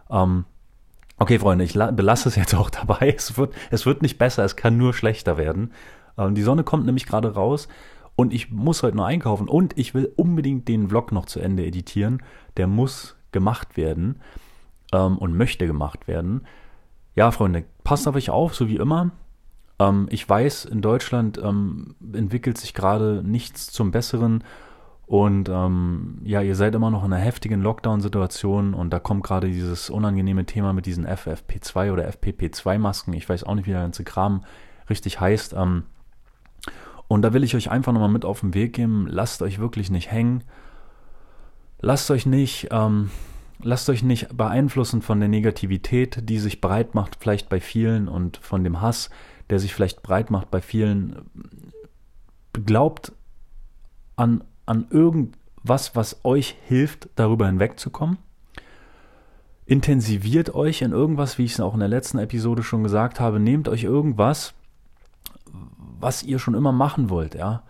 [0.10, 0.46] Ähm,
[1.18, 3.14] okay, Freunde, ich belasse es jetzt auch dabei.
[3.16, 5.72] Es wird, es wird nicht besser, es kann nur schlechter werden.
[6.18, 7.68] Ähm, die Sonne kommt nämlich gerade raus
[8.16, 11.66] und ich muss heute noch einkaufen und ich will unbedingt den Vlog noch zu Ende
[11.66, 12.24] editieren.
[12.58, 14.20] Der muss gemacht werden
[14.92, 16.42] ähm, und möchte gemacht werden.
[17.18, 19.10] Ja, Freunde, passt auf euch auf, so wie immer.
[19.80, 24.44] Ähm, ich weiß, in Deutschland ähm, entwickelt sich gerade nichts zum Besseren.
[25.08, 29.48] Und ähm, ja, ihr seid immer noch in einer heftigen Lockdown-Situation und da kommt gerade
[29.48, 33.14] dieses unangenehme Thema mit diesen FFP2 oder FPP2-Masken.
[33.14, 34.44] Ich weiß auch nicht, wie der ganze Kram
[34.88, 35.54] richtig heißt.
[35.54, 35.86] Ähm,
[37.08, 39.08] und da will ich euch einfach nochmal mit auf den Weg geben.
[39.10, 40.44] Lasst euch wirklich nicht hängen.
[41.82, 43.10] Lasst euch nicht ähm,
[43.62, 48.38] Lasst euch nicht beeinflussen von der Negativität, die sich breit macht, vielleicht bei vielen, und
[48.38, 49.10] von dem Hass,
[49.50, 51.30] der sich vielleicht breit macht bei vielen.
[52.54, 53.14] Glaubt
[54.16, 58.18] an, an irgendwas, was euch hilft, darüber hinwegzukommen.
[59.66, 63.40] Intensiviert euch in irgendwas, wie ich es auch in der letzten Episode schon gesagt habe.
[63.40, 64.54] Nehmt euch irgendwas,
[66.00, 67.64] was ihr schon immer machen wollt, ja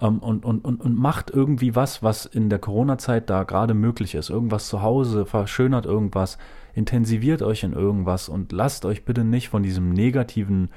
[0.00, 4.30] und, und, und, und macht irgendwie was, was in der Corona-Zeit da gerade möglich ist.
[4.30, 6.38] Irgendwas zu Hause, verschönert irgendwas,
[6.74, 10.70] intensiviert euch in irgendwas und lasst euch bitte nicht von diesem negativen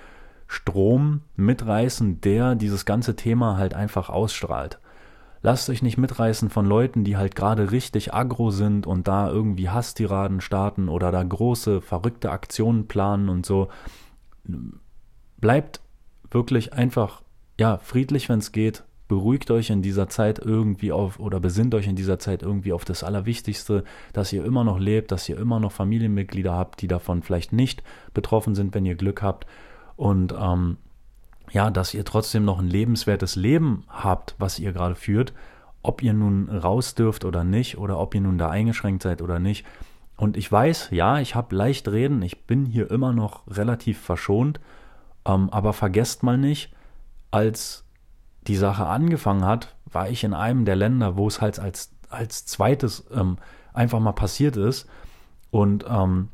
[0.47, 4.79] Strom mitreißen, der dieses ganze Thema halt einfach ausstrahlt.
[5.41, 9.69] Lasst euch nicht mitreißen von Leuten, die halt gerade richtig aggro sind und da irgendwie
[9.69, 13.69] Hasstiraden starten oder da große, verrückte Aktionen planen und so.
[15.37, 15.81] Bleibt
[16.29, 17.21] wirklich einfach,
[17.57, 21.87] ja, friedlich, wenn es geht beruhigt euch in dieser Zeit irgendwie auf oder besinnt euch
[21.87, 25.59] in dieser Zeit irgendwie auf das Allerwichtigste, dass ihr immer noch lebt, dass ihr immer
[25.59, 29.45] noch Familienmitglieder habt, die davon vielleicht nicht betroffen sind, wenn ihr Glück habt
[29.95, 30.77] und ähm,
[31.51, 35.33] ja, dass ihr trotzdem noch ein lebenswertes Leben habt, was ihr gerade führt,
[35.83, 39.39] ob ihr nun raus dürft oder nicht oder ob ihr nun da eingeschränkt seid oder
[39.39, 39.65] nicht.
[40.15, 44.59] Und ich weiß, ja, ich habe leicht reden, ich bin hier immer noch relativ verschont,
[45.25, 46.73] ähm, aber vergesst mal nicht,
[47.31, 47.82] als
[48.47, 52.45] die Sache angefangen hat, war ich in einem der Länder, wo es halt als, als
[52.45, 53.37] zweites ähm,
[53.73, 54.87] einfach mal passiert ist.
[55.51, 56.29] Und ähm,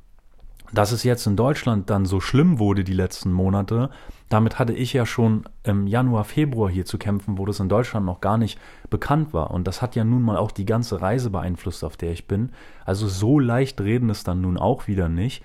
[0.72, 3.90] dass es jetzt in Deutschland dann so schlimm wurde die letzten Monate,
[4.30, 8.06] damit hatte ich ja schon im Januar, Februar hier zu kämpfen, wo das in Deutschland
[8.06, 9.50] noch gar nicht bekannt war.
[9.52, 12.52] Und das hat ja nun mal auch die ganze Reise beeinflusst, auf der ich bin.
[12.86, 15.44] Also so leicht reden es dann nun auch wieder nicht.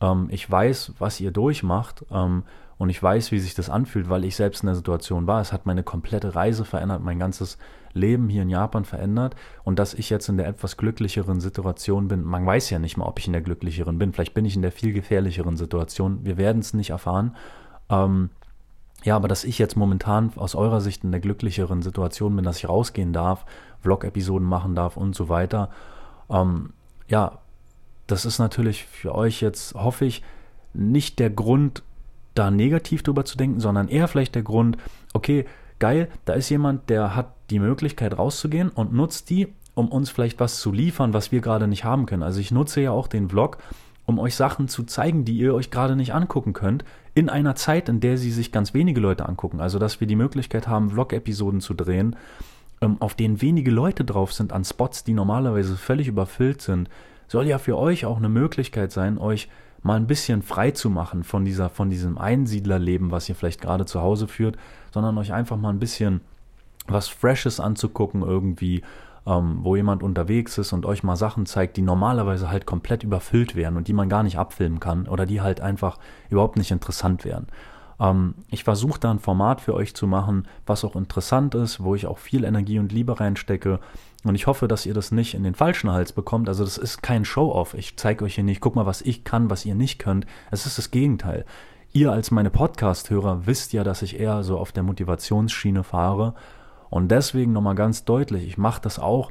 [0.00, 2.04] Ähm, ich weiß, was ihr durchmacht.
[2.10, 2.42] Ähm,
[2.78, 5.40] und ich weiß, wie sich das anfühlt, weil ich selbst in der Situation war.
[5.40, 7.58] Es hat meine komplette Reise verändert, mein ganzes
[7.92, 9.34] Leben hier in Japan verändert.
[9.64, 13.06] Und dass ich jetzt in der etwas glücklicheren Situation bin, man weiß ja nicht mal,
[13.06, 14.12] ob ich in der glücklicheren bin.
[14.12, 16.24] Vielleicht bin ich in der viel gefährlicheren Situation.
[16.24, 17.36] Wir werden es nicht erfahren.
[17.90, 18.30] Ähm,
[19.02, 22.58] ja, aber dass ich jetzt momentan aus eurer Sicht in der glücklicheren Situation bin, dass
[22.58, 23.44] ich rausgehen darf,
[23.80, 25.70] Vlog-Episoden machen darf und so weiter.
[26.30, 26.72] Ähm,
[27.08, 27.38] ja,
[28.06, 30.22] das ist natürlich für euch jetzt, hoffe ich,
[30.74, 31.82] nicht der Grund,
[32.38, 34.76] da negativ drüber zu denken, sondern eher vielleicht der Grund,
[35.12, 35.44] okay,
[35.78, 40.40] geil, da ist jemand, der hat die Möglichkeit rauszugehen und nutzt die, um uns vielleicht
[40.40, 42.22] was zu liefern, was wir gerade nicht haben können.
[42.22, 43.58] Also ich nutze ja auch den Vlog,
[44.06, 47.88] um euch Sachen zu zeigen, die ihr euch gerade nicht angucken könnt, in einer Zeit,
[47.88, 49.60] in der sie sich ganz wenige Leute angucken.
[49.60, 52.16] Also dass wir die Möglichkeit haben, Vlog-Episoden zu drehen,
[52.80, 56.88] ähm, auf denen wenige Leute drauf sind, an Spots, die normalerweise völlig überfüllt sind,
[57.26, 59.48] soll ja für euch auch eine Möglichkeit sein, euch
[59.82, 63.86] mal ein bisschen frei zu machen von dieser, von diesem Einsiedlerleben, was ihr vielleicht gerade
[63.86, 64.56] zu Hause führt,
[64.92, 66.20] sondern euch einfach mal ein bisschen
[66.86, 68.82] was Freshes anzugucken irgendwie,
[69.26, 73.54] ähm, wo jemand unterwegs ist und euch mal Sachen zeigt, die normalerweise halt komplett überfüllt
[73.54, 75.98] wären und die man gar nicht abfilmen kann oder die halt einfach
[76.30, 77.46] überhaupt nicht interessant wären.
[78.00, 81.94] Ähm, ich versuche da ein Format für euch zu machen, was auch interessant ist, wo
[81.94, 83.80] ich auch viel Energie und Liebe reinstecke.
[84.24, 86.48] Und ich hoffe, dass ihr das nicht in den falschen Hals bekommt.
[86.48, 87.74] Also das ist kein Show-off.
[87.74, 90.26] Ich zeige euch hier nicht, guck mal, was ich kann, was ihr nicht könnt.
[90.50, 91.44] Es ist das Gegenteil.
[91.92, 96.34] Ihr als meine Podcast-Hörer wisst ja, dass ich eher so auf der Motivationsschiene fahre.
[96.90, 99.30] Und deswegen nochmal ganz deutlich, ich mache das auch,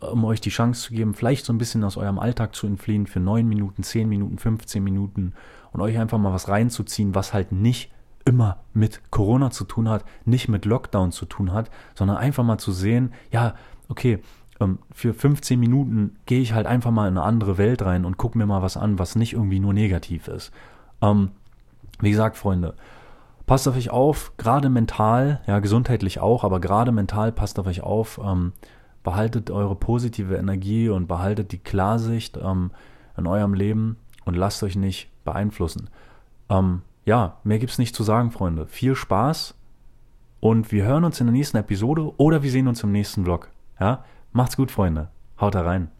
[0.00, 3.06] um euch die Chance zu geben, vielleicht so ein bisschen aus eurem Alltag zu entfliehen
[3.06, 5.34] für 9 Minuten, 10 Minuten, 15 Minuten
[5.72, 7.90] und euch einfach mal was reinzuziehen, was halt nicht
[8.24, 12.58] immer mit Corona zu tun hat, nicht mit Lockdown zu tun hat, sondern einfach mal
[12.58, 13.54] zu sehen, ja,
[13.92, 14.18] okay,
[14.58, 18.16] ähm, für 15 Minuten gehe ich halt einfach mal in eine andere Welt rein und
[18.16, 20.50] gucke mir mal was an, was nicht irgendwie nur negativ ist.
[21.00, 21.30] Ähm,
[22.00, 22.74] wie gesagt, Freunde,
[23.46, 27.82] passt auf euch auf, gerade mental, ja, gesundheitlich auch, aber gerade mental passt auf euch
[27.82, 28.52] auf, ähm,
[29.04, 32.70] behaltet eure positive Energie und behaltet die Klarsicht ähm,
[33.16, 35.90] in eurem Leben und lasst euch nicht beeinflussen.
[36.48, 38.66] Ähm, ja, mehr gibt's nicht zu sagen, Freunde.
[38.66, 39.54] Viel Spaß
[40.40, 43.51] und wir hören uns in der nächsten Episode oder wir sehen uns im nächsten Vlog.
[43.82, 45.08] Ja, macht's gut, Freunde.
[45.40, 45.90] Haut da rein.